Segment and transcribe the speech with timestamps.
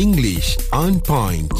[0.00, 1.52] English on point.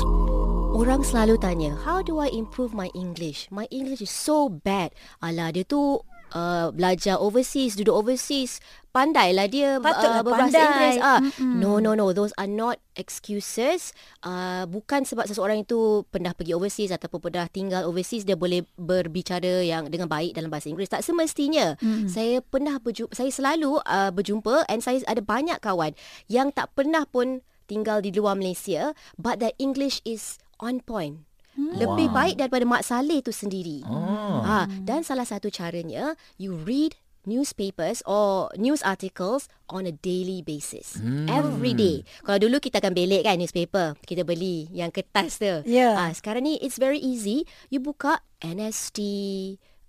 [0.73, 3.53] Orang selalu tanya, how do I improve my English?
[3.53, 4.97] My English is so bad.
[5.21, 6.01] Alah, dia tu
[6.33, 8.65] uh, belajar overseas, duduk overseas.
[8.97, 10.65] Pandailah dia Patutlah uh, berbahasa pandai.
[10.65, 10.97] Inggeris.
[11.05, 11.61] Ah, Mm-mm.
[11.61, 12.17] no, no, no.
[12.17, 13.93] Those are not excuses.
[14.25, 19.61] Uh, bukan sebab seseorang itu pernah pergi overseas ataupun pernah tinggal overseas, dia boleh berbicara
[19.61, 20.89] yang dengan baik dalam bahasa Inggeris.
[20.89, 21.77] Tak semestinya.
[21.77, 22.09] Mm.
[22.09, 25.93] Saya pernah berjumpa, saya selalu uh, berjumpa and saya ada banyak kawan
[26.33, 31.23] yang tak pernah pun tinggal di luar Malaysia but their English is on point.
[31.55, 33.87] Lebih baik daripada Mak Saleh tu sendiri.
[33.87, 34.43] Oh.
[34.43, 36.99] Ha, dan salah satu caranya you read
[37.29, 40.97] newspapers or news articles on a daily basis.
[41.29, 42.03] Every day.
[42.25, 45.61] Kalau dulu kita akan belik kan newspaper, kita beli yang kertas tu.
[45.69, 45.97] Ya.
[45.97, 47.45] Ha, sekarang ni it's very easy.
[47.69, 48.99] You buka NST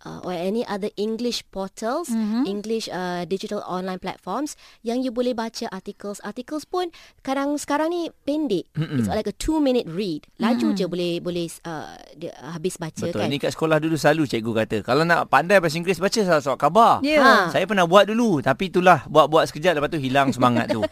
[0.05, 2.43] uh, or any other English portals, mm-hmm.
[2.45, 6.21] English uh, digital online platforms yang you boleh baca articles.
[6.25, 6.89] Articles pun
[7.21, 8.67] kadang sekarang ni pendek.
[8.77, 9.01] Mm-mm.
[9.01, 10.25] It's like a two minute read.
[10.41, 10.77] Laju mm.
[10.77, 13.19] je boleh boleh uh, dia, uh, habis baca Betul.
[13.21, 13.27] kan.
[13.29, 16.93] Ni kat sekolah dulu selalu cikgu kata, kalau nak pandai bahasa Inggeris baca surat khabar.
[17.05, 17.21] Ya.
[17.21, 17.33] Ha.
[17.53, 20.81] Saya pernah buat dulu tapi itulah buat-buat sekejap lepas tu hilang semangat tu.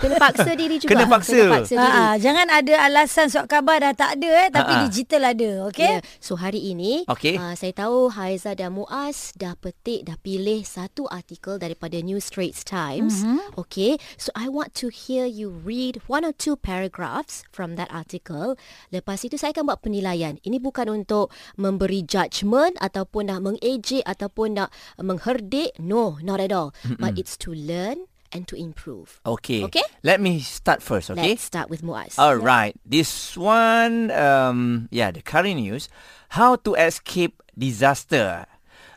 [0.00, 0.90] Kena paksa diri juga.
[0.96, 1.36] Kena paksa.
[1.36, 2.00] Kena paksa diri.
[2.00, 4.84] Ha, jangan ada alasan surat khabar dah tak ada eh tapi Ha-ha.
[4.88, 6.00] digital ada okey Yeah.
[6.22, 7.34] So hari ini Okey.
[7.34, 12.62] uh, saya tahu Haiza dan Muaz dah petik dah pilih satu artikel daripada New Straits
[12.62, 13.22] Times.
[13.26, 13.58] Mm-hmm.
[13.58, 13.98] Okay.
[14.16, 18.54] So I want to hear you read one or two paragraphs from that article.
[18.90, 20.38] Lepas itu saya akan buat penilaian.
[20.40, 25.74] Ini bukan untuk memberi judgement ataupun nak mengejek ataupun nak mengherdik.
[25.76, 26.70] No, not at all.
[26.86, 26.98] Mm-hmm.
[26.98, 29.20] But it's to learn and to improve.
[29.26, 29.64] Okay.
[29.64, 29.82] Okay.
[30.02, 31.30] Let me start first, okay?
[31.30, 32.18] Let's start with Muaz.
[32.18, 32.74] All right.
[32.84, 35.88] This one, um, yeah, the current news.
[36.30, 38.46] How to escape disaster.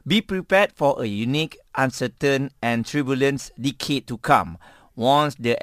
[0.06, 4.58] Be prepared for a unique, uncertain, and turbulent decade to come.
[4.96, 5.58] Once the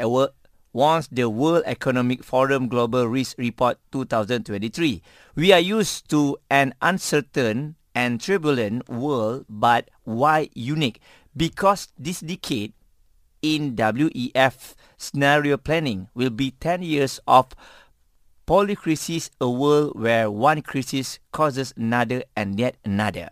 [0.72, 5.02] once the World Economic Forum Global Risk Report 2023,
[5.34, 11.00] we are used to an uncertain and turbulent world, but why unique?
[11.36, 12.72] Because this decade
[13.42, 17.52] in WEF scenario planning will be 10 years of
[18.46, 23.30] polycrisis, a world where one crisis causes another and yet another.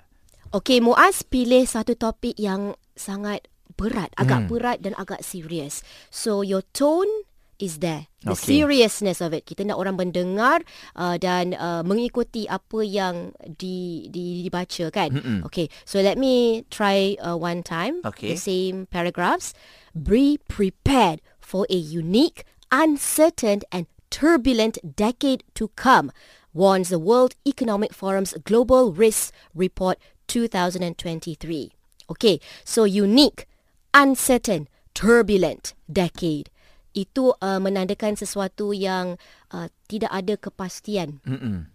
[0.55, 3.45] Okey, Muaz pilih satu topik yang sangat
[3.77, 4.49] berat, agak Hmm.
[4.49, 5.85] berat dan agak serius.
[6.09, 7.11] So your tone
[7.59, 8.07] is there.
[8.23, 8.63] The Okey.
[8.63, 9.45] seriousness of it.
[9.45, 10.63] Kita nak orang mendengar
[10.95, 15.11] uh, dan uh, mengikuti apa yang di, di dibaca kan.
[15.15, 15.39] Mm-mm.
[15.47, 17.99] Okay, so let me try uh, one time.
[18.07, 18.35] Okay.
[18.35, 19.53] The same paragraphs.
[19.99, 26.13] Be prepared for a unique, uncertain and turbulent decade to come,
[26.55, 29.99] warns the World Economic Forum's Global Risk Report
[30.29, 31.73] 2023.
[32.11, 33.49] Okay, so unique,
[33.93, 36.51] uncertain, turbulent decade.
[36.95, 39.19] Itu uh, menandakan sesuatu yang
[39.51, 41.19] uh, tidak ada kepastian.
[41.27, 41.67] Mm-mm.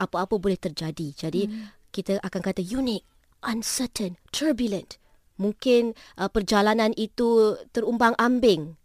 [0.00, 1.12] Apa-apa boleh terjadi.
[1.12, 1.92] Jadi hmm.
[1.92, 3.04] kita akan kata unique,
[3.44, 4.96] uncertain, turbulent.
[5.36, 8.76] Mungkin uh, perjalanan itu terumbang-ambing.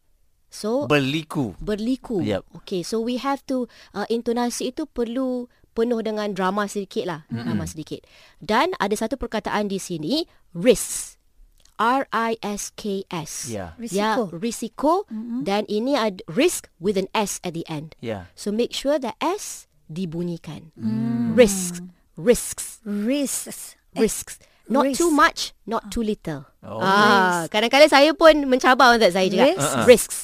[0.52, 1.56] So Berliku.
[1.64, 2.20] berliku.
[2.20, 2.44] Yep.
[2.64, 7.48] Okay, so we have to uh, intonasi itu perlu penuh dengan drama sedikit lah, mm-hmm.
[7.48, 8.04] drama sedikit.
[8.44, 11.16] Dan ada satu perkataan di sini, risks.
[11.82, 13.50] R I S K S.
[13.50, 13.74] Yeah.
[13.80, 14.24] Ya, Risiko.
[14.38, 15.42] risiko mm-hmm.
[15.48, 17.98] dan ini ada risk with an S at the end.
[18.04, 18.30] Yeah.
[18.38, 20.78] So make sure the S dibunyikan.
[20.78, 21.34] Mm.
[21.34, 21.82] Risks,
[22.14, 24.40] risks, risks risks.
[24.72, 24.98] Not risk.
[25.04, 26.48] too much, not too little.
[26.64, 26.80] Oh.
[26.80, 29.52] Ah, kadang-kadang saya pun mencabar untuk saya juga.
[29.52, 29.68] Risks.
[29.68, 29.86] Uh-uh.
[29.86, 30.18] Risks.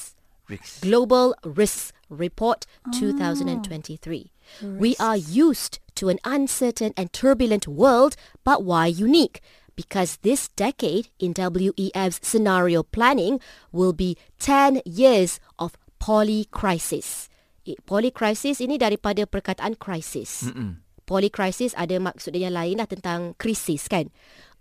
[0.47, 0.79] Risks.
[0.79, 2.63] Global Risks Report
[2.95, 4.31] 2023.
[4.79, 8.15] We are used to an uncertain and turbulent world,
[8.47, 9.43] but why unique?
[9.75, 13.43] Because this decade in WEF's scenario planning
[13.75, 17.27] will be 10 years of polycrisis.
[17.67, 20.47] I- Polycrisis ini daripada perkataan crisis.
[20.47, 20.79] Mm-mm.
[21.07, 24.11] Polycrisis ada maksud dia yang lain lah tentang krisis kan.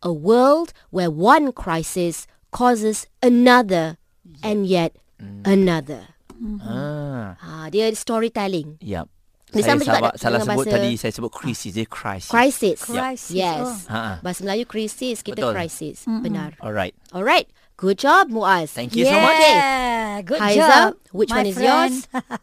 [0.06, 3.98] A world where one crisis causes another
[4.40, 4.94] and yet
[5.42, 6.14] another.
[6.62, 7.34] Ah.
[7.34, 8.78] Ha, dia storytelling.
[8.78, 9.08] Yep.
[9.50, 10.12] Dia Saya sama salah,
[10.42, 12.28] sebut bahasa- tadi saya sebut krisis dia crisis.
[12.30, 12.78] Crisis.
[12.82, 13.62] Crisis, Yes.
[13.62, 13.74] oh.
[13.90, 14.20] Ha.
[14.20, 15.54] Bahasa Melayu krisis, kita Betul.
[15.56, 16.04] crisis.
[16.04, 16.54] Benar.
[16.60, 16.92] Alright.
[17.10, 17.48] Alright.
[17.76, 18.72] Good job, Muaz.
[18.72, 19.36] Thank you so much.
[19.36, 20.90] Yeah, good Haiza, job.
[21.12, 21.92] which my one is friend.
[21.92, 21.94] yours?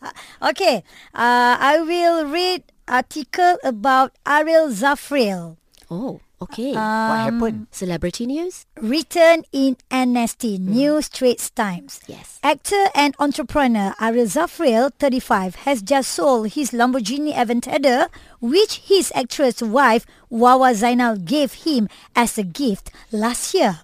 [0.53, 0.81] okay,
[1.13, 5.57] uh, I will read article about Ariel Zafriel.
[5.89, 6.71] Oh, okay.
[6.71, 7.67] Uh, what um, happened?
[7.71, 8.65] Celebrity news?
[8.81, 10.71] Written in NST, hmm.
[10.71, 11.99] New Straits Times.
[12.07, 12.39] Yes.
[12.43, 18.09] Actor and entrepreneur Ariel Zafriel, 35, has just sold his Lamborghini Aventador,
[18.39, 23.81] which his actress wife Wawa Zainal gave him as a gift last year.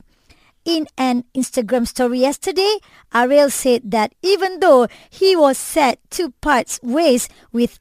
[0.66, 2.78] In an Instagram story yesterday,
[3.14, 7.80] Ariel said that even though he was set to part ways with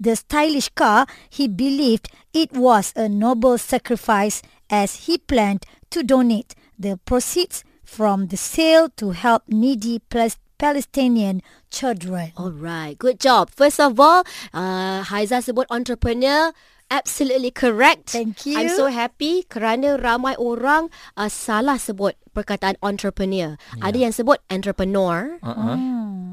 [0.00, 6.54] the stylish car, he believed it was a noble sacrifice as he planned to donate
[6.78, 12.32] the proceeds from the sale to help needy Pal- Palestinian children.
[12.38, 13.50] Alright, good job.
[13.50, 14.24] First of all,
[14.54, 16.52] uh, Haiza sebut entrepreneur.
[16.90, 18.10] Absolutely correct.
[18.10, 18.58] Thank you.
[18.58, 23.54] I'm so happy kerana ramai orang uh, salah sebut perkataan entrepreneur.
[23.78, 23.86] Yeah.
[23.86, 25.38] Ada yang sebut entrepreneur.
[25.38, 25.78] Uh-uh.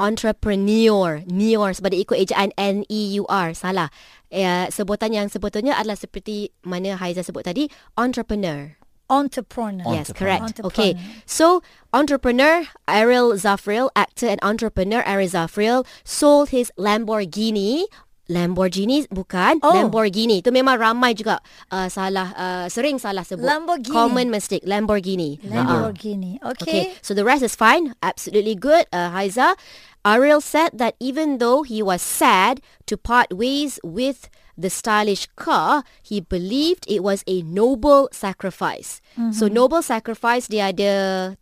[0.01, 1.21] Entrepreneur.
[1.29, 3.53] Neor sebab dia ikut ejaan N-E-U-R.
[3.53, 3.93] Salah.
[4.33, 7.69] Uh, sebutan yang sebetulnya adalah seperti mana Haiza sebut tadi.
[7.93, 8.73] Entrepreneur.
[9.07, 9.93] Entrepreneur.
[9.93, 10.59] Yes, correct.
[10.59, 10.67] Entrepreneur.
[10.67, 10.91] Okay.
[11.23, 11.63] So,
[11.95, 17.87] entrepreneur Ariel Zafriel, actor and entrepreneur Ariel Zafriel sold his Lamborghini
[18.27, 19.71] Lamborghini bukan Oh.
[19.71, 21.39] Lamborghini tu memang ramai juga
[21.71, 23.95] uh, salah uh, sering salah sebut Lamborghini.
[23.95, 25.39] common mistake Lamborghini.
[25.47, 26.35] Lamborghini.
[26.43, 26.83] Okay, Okay.
[26.99, 27.95] so the rest is fine.
[28.03, 28.83] Absolutely good.
[28.91, 29.55] Uh, Haiza,
[30.03, 34.27] Ariel said that even though he was sad to part ways with
[34.57, 38.99] the stylish car, he believed it was a noble sacrifice.
[39.31, 40.93] So noble sacrifice dia ada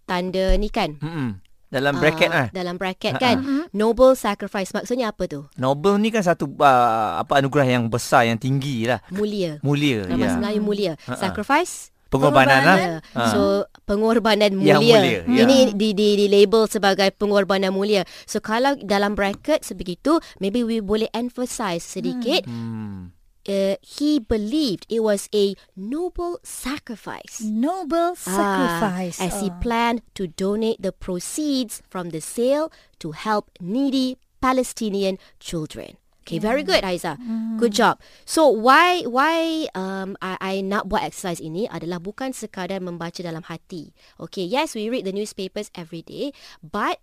[0.07, 0.99] tanda ni kan?
[0.99, 1.39] Mm-mm.
[1.75, 2.47] Dalam bracket Ah, lah.
[2.55, 3.35] Dalam bracket kan?
[3.75, 5.43] Noble sacrifice maksudnya apa tu?
[5.59, 9.03] Nobel ni kan satu uh, apa anugerah yang besar yang tinggi lah.
[9.11, 9.59] Mulia.
[9.59, 10.07] Mulia.
[10.07, 10.31] Nama ya.
[10.39, 10.93] Melayu mulia.
[11.03, 12.77] Sacrifice Pengorbanan lah.
[12.77, 12.93] Ya.
[13.17, 13.21] Ha.
[13.27, 13.41] So
[13.83, 14.95] pengorbanan Yang mulia.
[14.95, 15.43] mulia, ya.
[15.43, 18.07] Ini di, di di label sebagai pengorbanan mulia.
[18.23, 22.47] So kalau dalam bracket sebegitu, maybe we boleh emphasize sedikit.
[22.47, 23.11] Hmm.
[23.45, 27.41] Uh, he believed it was a noble sacrifice.
[27.45, 29.21] Noble sacrifice.
[29.21, 29.57] Ah, as he Oh.
[29.61, 35.97] planned to donate the proceeds from the sale to help needy Palestinian children.
[36.25, 37.21] Okay, very good, Aiza.
[37.61, 38.01] Good job.
[38.25, 43.45] So why why um I, I nak buat exercise ini adalah bukan sekadar membaca dalam
[43.45, 43.93] hati.
[44.17, 46.33] Okay, yes, we read the newspapers every day,
[46.65, 46.97] but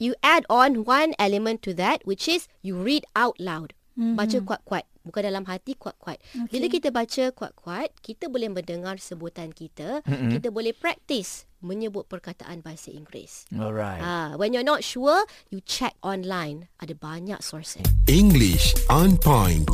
[0.00, 3.76] you add on one element to that, which is you read out loud.
[3.92, 4.88] Baca kuat-kuat.
[5.02, 6.18] Bukan dalam hati kuat-kuat.
[6.50, 10.02] Bila kita baca kuat-kuat, kita boleh mendengar sebutan kita.
[10.06, 13.46] Kita boleh practice menyebut perkataan bahasa Inggeris.
[13.54, 14.02] Alright.
[14.02, 15.22] Ah, when you're not sure,
[15.54, 16.66] you check online.
[16.82, 17.86] Ada banyak sources.
[18.10, 19.70] English on point.